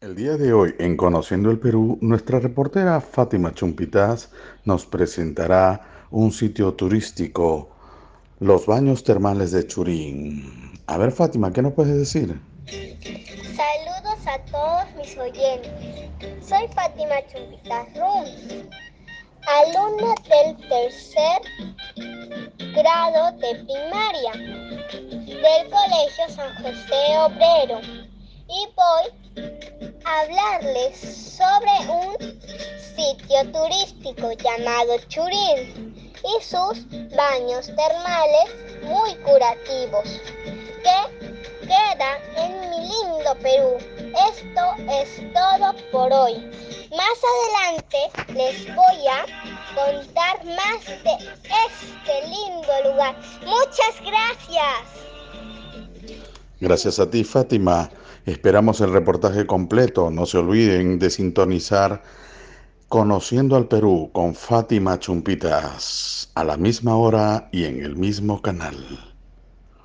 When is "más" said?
46.90-47.18, 50.46-50.86